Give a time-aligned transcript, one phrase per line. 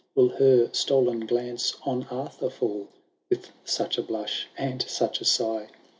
[0.15, 2.87] Will her stoPn glance on Arthur fall.
[3.29, 5.69] With such a blush and such a sigh